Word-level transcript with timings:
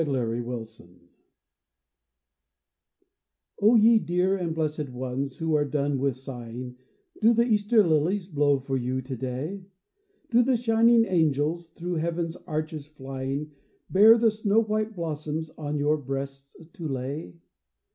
EASTER 0.01 0.41
LILIES 0.41 0.81
O 3.61 3.75
YE 3.75 3.99
dear 3.99 4.35
and 4.35 4.55
blessed 4.55 4.89
ones 4.89 5.37
who 5.37 5.53
are 5.53 5.63
done 5.63 5.99
with 5.99 6.17
sighing, 6.17 6.75
Do 7.21 7.33
the 7.35 7.43
Easter 7.45 7.83
LiUes 7.83 8.33
blow 8.33 8.57
for 8.57 8.77
you 8.77 9.03
to 9.03 9.15
day? 9.15 9.63
Do 10.31 10.41
the 10.41 10.57
shining 10.57 11.05
angels, 11.05 11.69
through 11.69 11.97
Heaven's 11.97 12.35
arches 12.47 12.87
flying. 12.87 13.51
Bear 13.91 14.17
the 14.17 14.31
snow 14.31 14.61
white 14.63 14.95
blossoms 14.95 15.51
on 15.55 15.77
your 15.77 15.97
breasts 15.97 16.55
to 16.73 16.87
lay 16.87 17.35